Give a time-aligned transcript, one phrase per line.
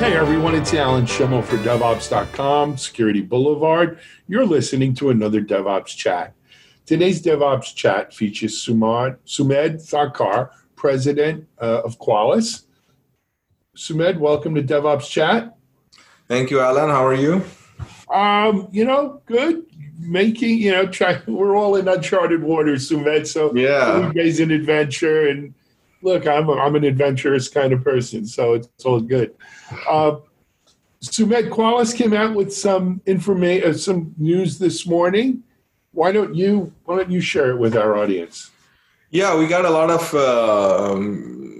[0.00, 3.98] Hey everyone, it's Alan Shimel for DevOps.com, Security Boulevard.
[4.28, 6.32] You're listening to another DevOps chat.
[6.86, 12.62] Today's DevOps chat features Sumad, Sumedh Thakar, president uh, of Qualys.
[13.76, 15.54] Sumedh, welcome to DevOps chat.
[16.28, 16.88] Thank you, Alan.
[16.88, 17.44] How are you?
[18.08, 19.66] Um, you know, good.
[19.98, 21.20] Making, you know, try.
[21.26, 23.26] We're all in uncharted waters, Sumedh.
[23.26, 25.52] So yeah, day's an adventure, and
[26.02, 29.34] look, I'm a, I'm an adventurous kind of person, so it's all good.
[29.88, 30.16] Uh,
[31.02, 35.42] Sumedh Qualys came out with some information, uh, some news this morning.
[35.92, 38.50] Why don't you Why don't you share it with our audience?
[39.10, 41.59] Yeah, we got a lot of uh, um,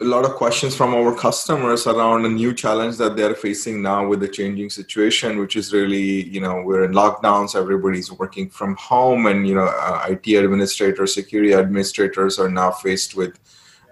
[0.00, 4.06] a lot of questions from our customers around a new challenge that they're facing now
[4.06, 8.76] with the changing situation, which is really you know we're in lockdowns, everybody's working from
[8.76, 13.38] home, and you know uh, IT administrators, security administrators are now faced with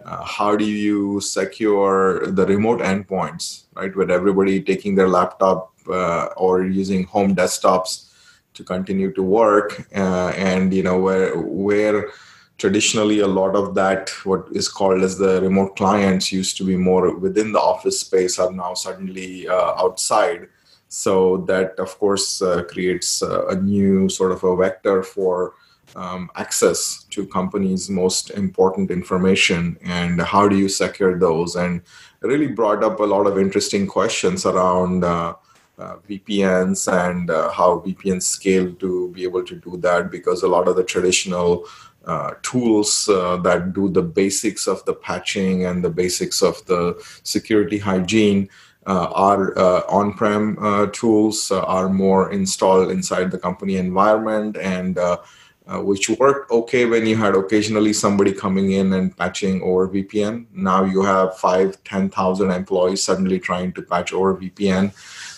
[0.04, 3.94] uh, how do you secure the remote endpoints, right?
[3.96, 8.10] With everybody taking their laptop uh, or using home desktops
[8.52, 12.10] to continue to work, uh, and you know where where
[12.58, 16.76] traditionally a lot of that what is called as the remote clients used to be
[16.76, 20.48] more within the office space are now suddenly uh, outside
[20.88, 25.54] so that of course uh, creates uh, a new sort of a vector for
[25.96, 31.56] um, access to companies' most important information and how do you secure those?
[31.56, 31.82] And
[32.20, 35.34] really brought up a lot of interesting questions around uh,
[35.78, 40.48] uh, VPNs and uh, how VPNs scale to be able to do that because a
[40.48, 41.66] lot of the traditional
[42.06, 46.94] uh, tools uh, that do the basics of the patching and the basics of the
[47.22, 48.48] security hygiene
[48.86, 49.04] uh,
[49.56, 54.98] uh, on-prem uh, tools are more installed inside the company environment and
[55.82, 60.44] which worked okay when you had occasionally somebody coming in and patching over VPN.
[60.52, 64.92] Now you have five, 10,000 employees suddenly trying to patch over VPN.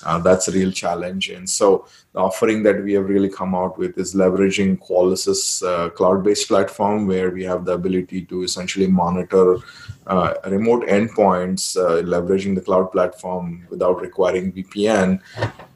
[0.07, 1.31] Uh, that's a real challenge.
[1.31, 5.91] And so the offering that we have really come out with is leveraging Qualys's uh,
[5.91, 9.59] cloud-based platform where we have the ability to essentially monitor
[10.07, 15.21] uh, remote endpoints, uh, leveraging the cloud platform without requiring VPN,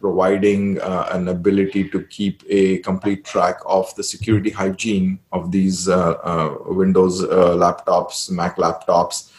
[0.01, 5.89] providing uh, an ability to keep a complete track of the security hygiene of these
[5.89, 9.33] uh, Windows laptops, Mac laptops,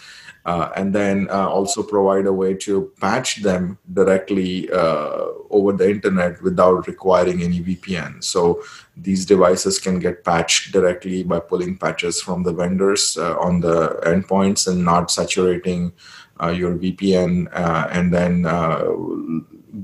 [0.46, 5.90] uh, and then uh, also provide a way to patch them directly uh, over the
[5.90, 8.24] internet without requiring any VPN.
[8.24, 8.64] So
[8.98, 14.00] these devices can get patched directly by pulling patches from the vendors uh, on the
[14.04, 15.94] endpoints and not saturating
[16.42, 18.44] uh, your VPN, uh, and then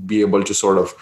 [0.06, 0.92] be able to sort of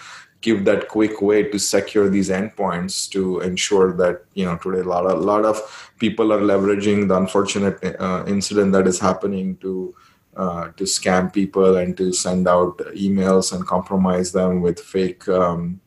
[0.41, 4.83] give that quick way to secure these endpoints to ensure that you know today a
[4.83, 9.95] lot of, lot of people are leveraging the unfortunate uh, incident that is happening to
[10.35, 15.81] uh, to scam people and to send out emails and compromise them with fake um,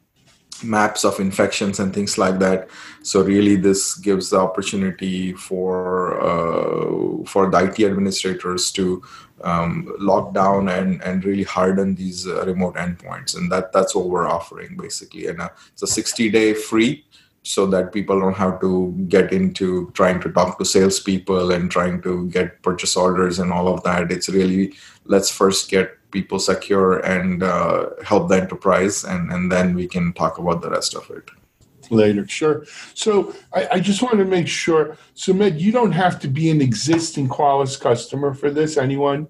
[0.62, 2.68] maps of infections and things like that.
[3.02, 9.02] So really this gives the opportunity for uh, for the IT administrators to
[9.42, 13.36] um, lock down and and really harden these uh, remote endpoints.
[13.36, 15.26] And that that's what we're offering basically.
[15.28, 17.04] And uh, it's a 60 day free
[17.42, 22.02] so that people don't have to get into trying to talk to salespeople and trying
[22.02, 24.12] to get purchase orders and all of that.
[24.12, 24.74] It's really
[25.06, 30.12] let's first get people secure and uh, help the enterprise, and, and then we can
[30.12, 31.30] talk about the rest of it
[31.90, 32.26] later.
[32.26, 32.64] Sure.
[32.94, 34.96] So I, I, just want to make sure.
[35.14, 38.76] So, Med, you don't have to be an existing Qualys customer for this.
[38.76, 39.28] Anyone,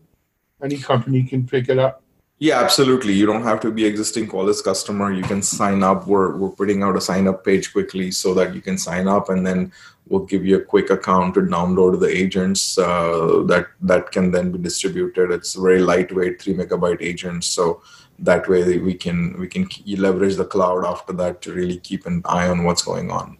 [0.62, 2.02] any company can pick it up.
[2.42, 3.12] Yeah, absolutely.
[3.12, 5.12] You don't have to be existing Qualys customer.
[5.12, 6.06] You can sign up.
[6.06, 9.28] We're we're putting out a sign up page quickly so that you can sign up,
[9.28, 9.70] and then
[10.08, 14.52] we'll give you a quick account to download the agents uh, that that can then
[14.52, 15.30] be distributed.
[15.30, 17.46] It's very lightweight, three megabyte agents.
[17.46, 17.82] So
[18.18, 19.68] that way we can we can
[19.98, 23.36] leverage the cloud after that to really keep an eye on what's going on.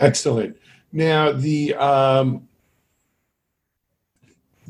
[0.00, 0.56] Excellent.
[0.92, 2.48] Now the um,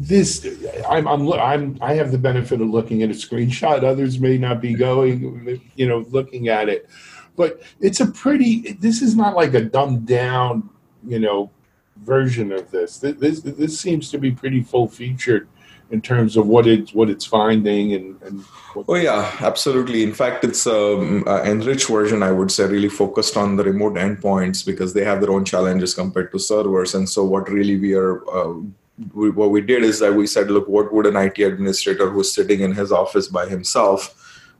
[0.00, 0.46] this
[0.88, 3.84] I'm, I'm I'm I have the benefit of looking at a screenshot.
[3.84, 6.88] Others may not be going, you know, looking at it,
[7.36, 8.72] but it's a pretty.
[8.80, 10.70] This is not like a dumbed down,
[11.06, 11.50] you know,
[11.98, 12.96] version of this.
[12.96, 15.48] This this seems to be pretty full featured
[15.90, 18.22] in terms of what it's what it's finding and.
[18.22, 18.42] and
[18.88, 20.02] oh yeah, absolutely.
[20.02, 22.22] In fact, it's um, an enriched version.
[22.22, 25.92] I would say really focused on the remote endpoints because they have their own challenges
[25.92, 26.94] compared to servers.
[26.94, 28.60] And so, what really we are uh,
[29.14, 32.32] we, what we did is that we said, look, what would an IT administrator who's
[32.32, 34.16] sitting in his office by himself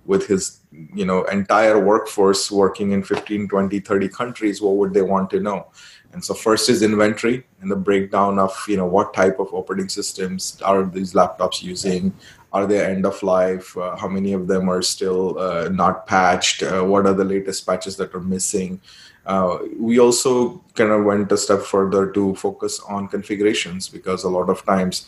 [0.06, 0.60] with his
[0.94, 5.40] you know entire workforce working in 15 20 30 countries what would they want to
[5.40, 5.68] know?
[6.12, 9.88] And so first is inventory and the breakdown of you know what type of operating
[9.88, 12.12] systems are these laptops using
[12.52, 13.76] are they end of life?
[13.76, 16.62] Uh, how many of them are still uh, not patched?
[16.62, 18.80] Uh, what are the latest patches that are missing?
[19.26, 24.28] Uh, we also kind of went a step further to focus on configurations because a
[24.28, 25.06] lot of times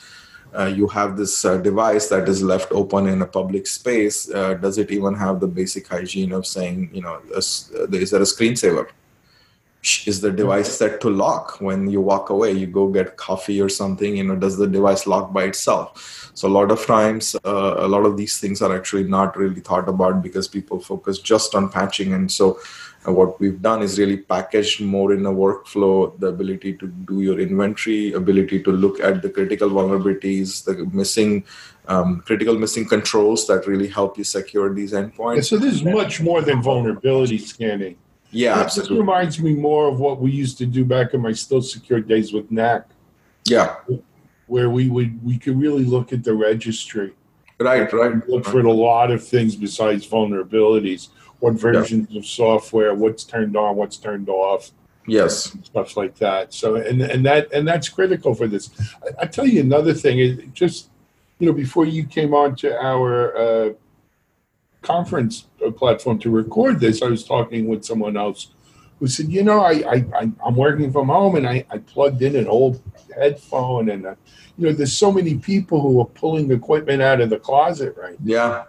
[0.56, 4.27] uh, you have this uh, device that is left open in a public space.
[4.27, 8.87] Does it even have the basic hygiene of saying you know is there a screensaver
[10.06, 11.61] is the device set to lock.
[11.61, 15.06] When you walk away you go get coffee or something you know does the device
[15.06, 16.31] lock by itself?
[16.34, 19.61] So a lot of times uh, a lot of these things are actually not really
[19.61, 22.12] thought about because people focus just on patching.
[22.12, 22.58] And so
[23.06, 27.20] uh, what we've done is really packaged more in a workflow the ability to do
[27.20, 31.44] your inventory ability to look at the critical vulnerabilities the missing
[31.88, 35.46] um, critical missing controls that really help you secure these endpoints.
[35.46, 37.96] So this is much more than vulnerability scanning
[38.32, 38.96] yeah, absolutely.
[38.96, 42.32] This reminds me more of what we used to do back in my StillSecure days
[42.32, 42.88] with NAC.
[43.44, 43.76] Yeah.
[44.46, 47.12] Where we would we could really look at the registry.
[47.58, 48.29] Right, right.
[48.29, 51.08] Look for a lot of things besides vulnerabilities.
[51.40, 52.20] What versions yeah.
[52.20, 54.70] of software, what's turned on, what's turned off.
[55.06, 55.56] Yes.
[55.64, 56.52] Stuff like that.
[56.52, 58.70] So and and that and that's critical for this.
[59.02, 60.88] I, I tell you another thing, it just
[61.38, 63.73] you know, before you came on to our uh,
[64.82, 65.46] conference
[65.76, 68.49] platform to record this, I was talking with someone else
[68.99, 72.23] who said, you know, I, I, I am working from home and I, I plugged
[72.23, 72.81] in an old
[73.17, 74.14] headphone and uh,
[74.58, 78.17] you know, there's so many people who are pulling equipment out of the closet right
[78.23, 78.64] Yeah.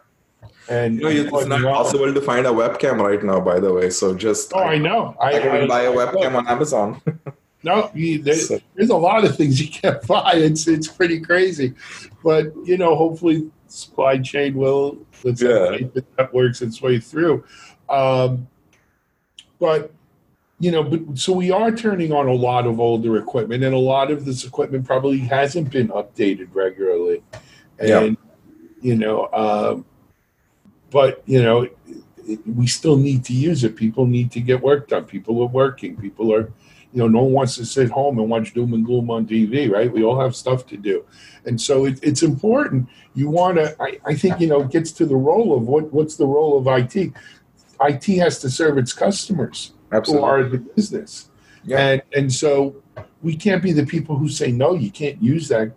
[0.70, 3.90] And you know, it's not possible to find a webcam right now, by the way.
[3.90, 5.16] So just oh, I, I know.
[5.20, 7.02] I, I can buy a webcam on Amazon.
[7.64, 10.34] no, you, there's, there's a lot of things you can't buy.
[10.36, 11.74] It's it's pretty crazy,
[12.24, 15.78] but you know, hopefully, supply chain will Let's yeah.
[16.18, 17.44] that works its way through.
[17.90, 18.48] Um,
[19.60, 19.92] but
[20.60, 23.80] you know, but so we are turning on a lot of older equipment, and a
[23.80, 27.24] lot of this equipment probably hasn't been updated regularly,
[27.80, 28.10] and yeah.
[28.82, 29.86] you know, um,
[30.90, 31.78] but you know, it,
[32.26, 33.76] it, we still need to use it.
[33.76, 35.06] People need to get work done.
[35.06, 35.98] People are working.
[35.98, 36.52] People are
[36.94, 39.70] you know, no one wants to sit home and watch doom and gloom on TV,
[39.70, 39.92] right?
[39.92, 41.04] We all have stuff to do.
[41.46, 42.88] And so it, it's important.
[43.16, 45.92] You want to, I, I, think, you know, it gets to the role of what,
[45.92, 47.12] what's the role of IT?
[47.82, 50.22] IT has to serve its customers Absolutely.
[50.22, 51.30] who are the business.
[51.64, 51.80] Yeah.
[51.80, 52.76] And, and so
[53.24, 55.72] we can't be the people who say, no, you can't use that.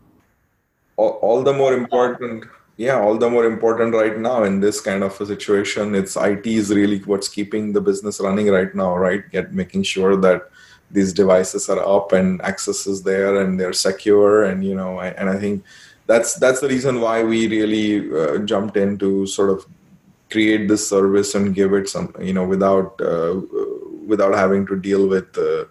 [0.97, 2.45] All, all the more important
[2.79, 6.47] yeah all the more important right now in this kind of a situation it's it
[6.47, 10.51] is really what's keeping the business running right now right get making sure that
[10.91, 15.29] these devices are up and access is there and they're secure and you know and
[15.29, 15.65] i think
[16.07, 19.67] that's that's the reason why we really uh, jumped in to sort of
[20.31, 23.41] create this service and give it some you know without uh,
[24.07, 25.65] without having to deal with uh,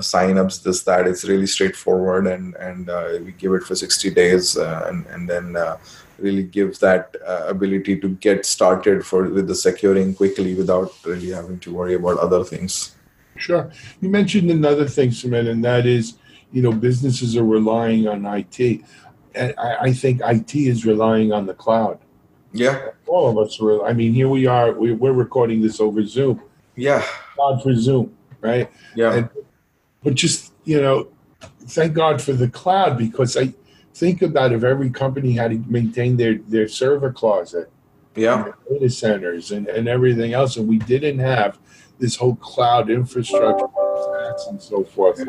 [0.00, 1.06] signups this that.
[1.06, 5.28] It's really straightforward and and uh, we give it for 60 days uh, and and
[5.28, 5.78] then uh,
[6.18, 11.58] really gives that ability to get started for with the securing quickly without really having
[11.60, 12.93] to worry about other things
[13.36, 13.70] Sure.
[14.00, 16.14] You mentioned another thing, Simon, and that is,
[16.52, 18.82] you know, businesses are relying on IT.
[19.34, 21.98] And I, I think IT is relying on the cloud.
[22.52, 22.90] Yeah.
[23.06, 23.84] All of us are.
[23.84, 24.72] I mean, here we are.
[24.72, 26.40] We, we're recording this over Zoom.
[26.76, 27.04] Yeah.
[27.36, 28.70] God for Zoom, right?
[28.94, 29.14] Yeah.
[29.14, 29.28] And,
[30.02, 31.08] but just, you know,
[31.66, 33.52] thank God for the cloud because I
[33.94, 37.70] think about if every company had to maintain their, their server closet,
[38.16, 41.58] yeah, data centers and, and everything else, and we didn't have
[41.98, 43.66] this whole cloud infrastructure
[44.48, 45.20] and so forth.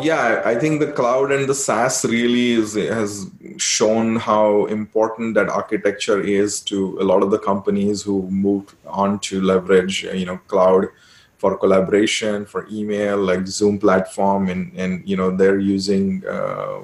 [0.00, 5.48] Yeah, I think the cloud and the SaaS really is, has shown how important that
[5.48, 10.38] architecture is to a lot of the companies who moved on to leverage, you know,
[10.48, 10.86] cloud
[11.38, 16.24] for collaboration, for email, like Zoom platform, and and you know they're using.
[16.26, 16.80] Uh,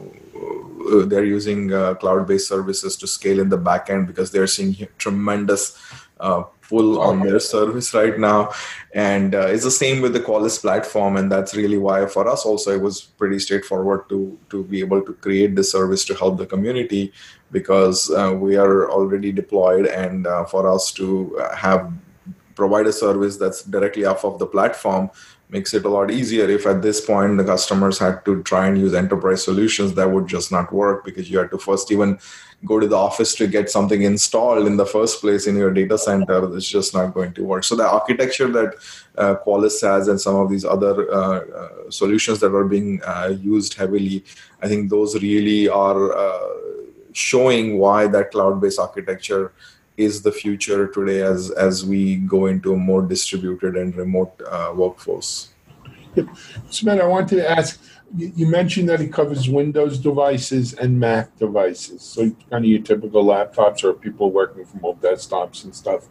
[1.05, 5.79] they're using uh, cloud-based services to scale in the backend because they're seeing tremendous
[6.19, 8.51] uh, pull on their service right now.
[8.95, 12.45] And uh, it's the same with the qualys platform and that's really why for us
[12.45, 16.39] also it was pretty straightforward to to be able to create the service to help
[16.39, 17.13] the community
[17.51, 21.93] because uh, we are already deployed and uh, for us to have
[22.55, 25.09] provide a service that's directly off of the platform
[25.51, 28.79] makes it a lot easier if at this point the customers had to try and
[28.79, 32.19] use enterprise solutions that would just not work because you had to first even
[32.65, 35.97] go to the office to get something installed in the first place in your data
[35.97, 37.65] center it's just not going to work.
[37.65, 38.75] So the architecture that
[39.17, 43.35] uh, qualys has and some of these other uh, uh, solutions that are being uh,
[43.41, 44.25] used heavily
[44.63, 46.49] i think those really are uh,
[47.13, 49.53] showing why that cloud-based architecture
[49.99, 54.73] is the future today as as we go into a more distributed and remote uh,
[54.75, 55.51] workforce
[56.71, 57.81] Sumedh, I wanted to ask.
[58.17, 63.23] You mentioned that it covers Windows devices and Mac devices, so kind of your typical
[63.25, 66.07] laptops or people working from home desktops and stuff.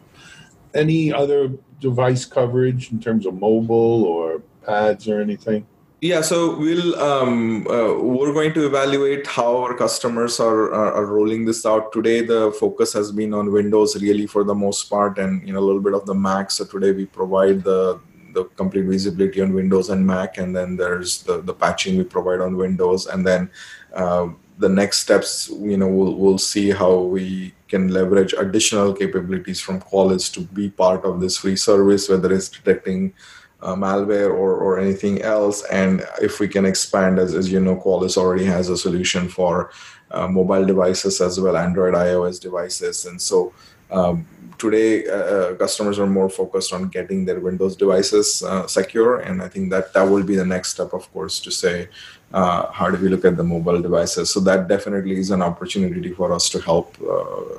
[0.74, 1.48] Any other
[1.80, 5.66] device coverage in terms of mobile or pads or anything?
[6.00, 11.06] Yeah, so we'll um, uh, we're going to evaluate how our customers are, are, are
[11.06, 11.90] rolling this out.
[11.90, 15.58] Today, the focus has been on Windows really for the most part, and you know
[15.58, 16.52] a little bit of the Mac.
[16.52, 17.98] So today we provide the
[18.32, 22.40] the complete visibility on Windows and Mac, and then there's the the patching we provide
[22.40, 23.50] on Windows, and then
[23.92, 24.28] uh,
[24.58, 25.48] the next steps.
[25.50, 30.70] You know, we'll we'll see how we can leverage additional capabilities from Qualys to be
[30.70, 33.14] part of this free service, whether it's detecting
[33.62, 35.64] uh, malware or, or anything else.
[35.64, 39.70] And if we can expand, as, as you know, Qualys already has a solution for
[40.10, 43.06] uh, mobile devices as well, Android, iOS devices.
[43.06, 43.52] And so
[43.90, 44.26] um,
[44.58, 49.20] today, uh, uh customers are more focused on getting their Windows devices uh, secure.
[49.20, 51.88] And I think that that will be the next step, of course, to say,
[52.32, 54.30] uh, how do we look at the mobile devices?
[54.30, 56.96] So that definitely is an opportunity for us to help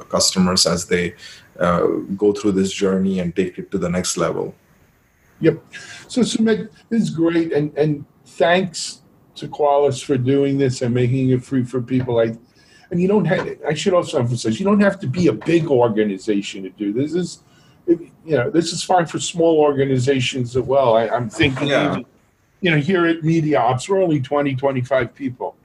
[0.09, 1.15] customers as they
[2.15, 4.53] go through this journey and take it to the next level.
[5.41, 5.63] Yep.
[6.07, 9.01] So Sumedh, this is great, and and thanks
[9.35, 12.15] to Qualys for doing this and making it free for people.
[12.15, 12.35] Like,
[12.91, 13.47] and you don't have.
[13.67, 17.13] I should also emphasize, you don't have to be a big organization to do this.
[17.13, 17.43] Is
[17.89, 20.95] you know, this is fine for small organizations as well.
[20.95, 21.91] I, am thinking, yeah.
[21.91, 22.05] even,
[22.61, 25.55] you know, here at MediaOps, we're only 20, 25 people.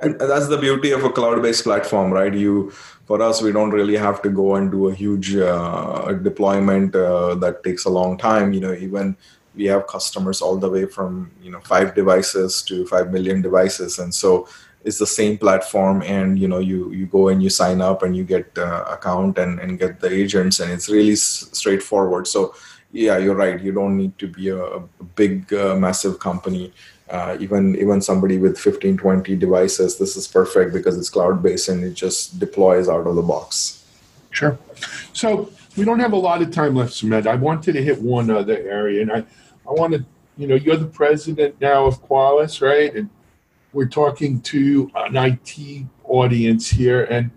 [0.00, 2.32] And that's the beauty of a cloud-based platform, right?
[2.32, 2.70] You
[3.06, 7.34] for us, we don't really have to go and do a huge uh, deployment uh,
[7.36, 8.52] that takes a long time.
[8.52, 9.16] You know, even
[9.56, 13.98] we have customers all the way from you know five devices to five million devices,
[13.98, 14.46] and so
[14.84, 16.02] it's the same platform.
[16.02, 19.36] And you know, you you go and you sign up and you get uh, account
[19.38, 22.28] and and get the agents, and it's really s- straightforward.
[22.28, 22.54] So
[22.92, 23.60] yeah, you're right.
[23.60, 24.80] You don't need to be a, a
[25.16, 26.72] big, uh, massive company
[27.10, 31.68] uh, even even somebody with 15 20 devices this is perfect because it's cloud based
[31.68, 33.84] and it just deploys out of the box.
[34.30, 34.58] Sure.
[35.12, 37.26] So we don't have a lot of time left Sumedh.
[37.26, 40.04] i wanted to hit one other area and i i want to
[40.36, 42.94] you know you're the president now of qualys right?
[42.94, 43.10] And
[43.72, 47.30] we're talking to an it audience here and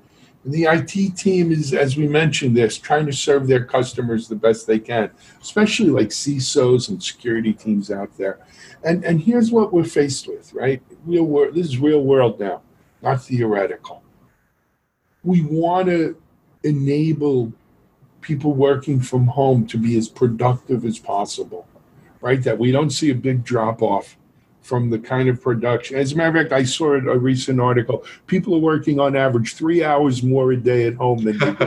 [0.44, 4.66] the IT team is, as we mentioned, this trying to serve their customers the best
[4.66, 8.40] they can, especially like CISOs and security teams out there.
[8.84, 10.82] And and here's what we're faced with, right?
[11.06, 11.54] Real world.
[11.54, 12.62] This is real world now,
[13.02, 14.02] not theoretical.
[15.24, 16.18] We want to
[16.64, 17.54] enable
[18.22, 21.68] people working from home to be as productive as possible,
[22.22, 22.44] right?
[22.44, 24.18] That we don't see a big drop off
[24.62, 25.98] from the kind of production.
[25.98, 28.06] As a matter of fact, I saw a recent article.
[28.28, 31.42] People are working on average three hours more a day at home than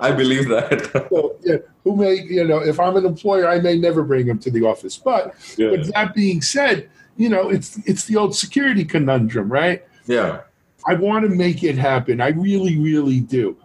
[0.00, 1.08] I believe that.
[1.10, 4.38] so, yeah, who may, you know, if I'm an employer, I may never bring them
[4.40, 4.96] to the office.
[4.96, 5.70] But yeah.
[5.70, 9.84] with that being said, you know, it's it's the old security conundrum, right?
[10.06, 10.40] Yeah.
[10.86, 12.20] I want to make it happen.
[12.20, 13.56] I really, really do.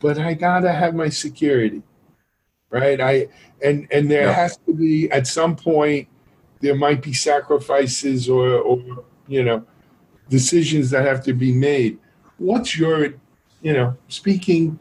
[0.00, 1.82] But I gotta have my security.
[2.70, 3.00] Right?
[3.00, 3.28] I
[3.62, 4.32] and and there yeah.
[4.32, 6.08] has to be at some point
[6.60, 9.64] there might be sacrifices or, or you know
[10.28, 11.98] decisions that have to be made.
[12.38, 13.14] What's your,
[13.62, 14.78] you know, speaking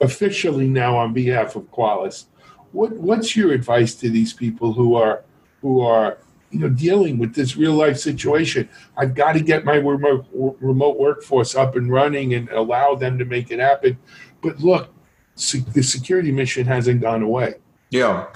[0.00, 2.26] officially now on behalf of Qualys?
[2.72, 5.24] what what's your advice to these people who are
[5.62, 6.18] who are
[6.50, 8.68] you know dealing with this real life situation?
[8.96, 13.24] I've got to get my remote remote workforce up and running and allow them to
[13.24, 13.98] make it happen.
[14.42, 14.94] But look,
[15.34, 17.54] the security mission hasn't gone away.
[17.90, 18.26] Yeah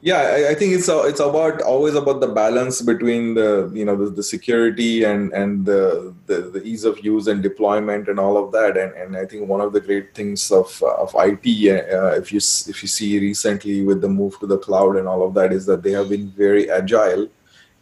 [0.00, 4.10] yeah i think it's it's about always about the balance between the you know the,
[4.10, 8.52] the security and and the, the, the ease of use and deployment and all of
[8.52, 8.76] that.
[8.76, 12.38] And and i think one of the great things of of it uh, if you
[12.38, 15.66] if you see recently with the move to the cloud and all of that is
[15.66, 17.28] that they have been very agile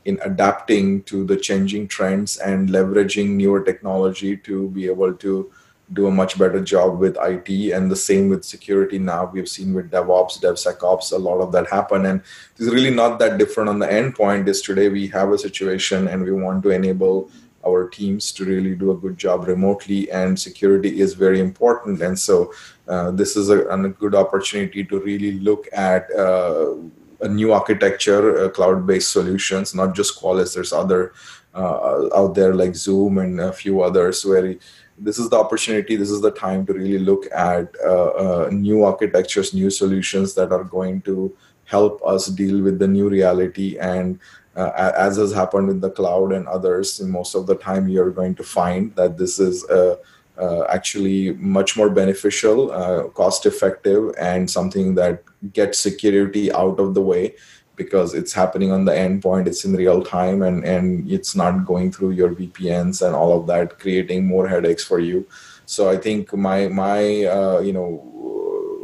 [0.05, 5.51] in adapting to the changing trends and leveraging newer technology to be able to
[5.93, 9.31] do a much better job with IT and the same with security now.
[9.33, 12.07] We've seen with DevOps, DevSecOps, a lot of that happen.
[12.07, 12.23] And
[12.57, 16.25] it's really not that different on the endpoint is today we have a situation and
[16.25, 17.31] we want to enable
[17.66, 22.00] our teams to really do a good job remotely and security is very important.
[22.00, 22.52] And so
[22.88, 26.75] uh, this is a, a, good opportunity to really look at uh,
[27.21, 30.55] a new architecture, uh, cloud-based solutions, not just Qualys.
[30.55, 31.12] There's other
[31.55, 34.57] uh, out there like Zoom and a few others where
[34.99, 38.85] this is the opportunity this is the time to really look at uh, uh, new
[38.85, 41.35] architectures new solutions that are going to
[41.65, 44.19] help us deal with the new reality and
[44.57, 48.35] uh, as has happened in the cloud and others most of the time you're going
[48.35, 49.97] to find that this is uh,
[50.38, 55.23] uh, actually much more beneficial uh, cost effective and something that
[55.53, 57.35] gets security out of the way
[57.76, 61.92] because it's happening on the endpoint it's in real time and and it's not going
[61.92, 65.26] through your vpns and all of that creating more headaches for you.
[65.66, 67.88] So i think my my uh, you know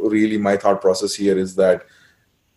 [0.03, 1.85] really my thought process here is that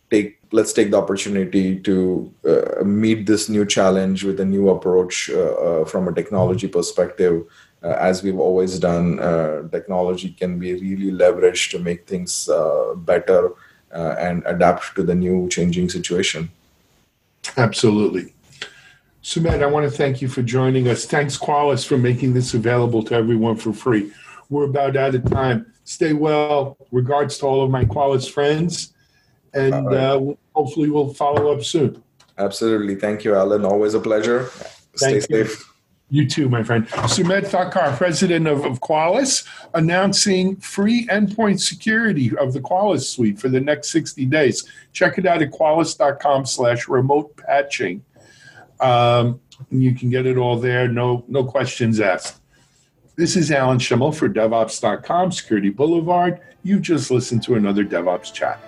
[0.09, 5.29] take let's take the opportunity to uh, meet this new challenge with a new approach
[5.29, 7.45] uh, uh, from a technology perspective.
[7.83, 12.49] Uh, as we've always done uh, technology can be really leveraged to make things
[13.97, 16.49] uh, and adapt to the new changing situation
[17.57, 18.33] absolutely
[19.23, 21.03] Sumedh, I want to thank you for joining us.
[21.03, 24.13] Thanks, Qualys, for making this available to everyone for free.
[24.49, 25.73] We're about out of time.
[25.83, 26.77] Stay well.
[26.93, 28.93] Regards to all of my Qualys friends
[29.53, 29.97] and right.
[29.97, 32.01] uh, hopefully we'll follow up soon.
[32.37, 32.95] Absolutely.
[32.95, 33.65] Thank you, Alan.
[33.65, 34.49] Always a pleasure.
[34.95, 35.59] Stay Thank safe.
[35.59, 35.65] You.
[36.09, 36.87] You too, my friend.
[36.87, 43.49] Sumedh Thakar, president of, of Qualys, announcing free endpoint security of the Qualys suite for
[43.49, 44.69] the next 60 days.
[44.93, 48.05] Check it out at qualys.com slash remote patching.
[48.79, 50.87] Um, you can get it all there.
[50.87, 52.39] No, no questions asked.
[53.17, 56.39] This is Alan Shimel for DevOps.com, Security Boulevard.
[56.63, 58.61] You've just listened to another DevOps chat.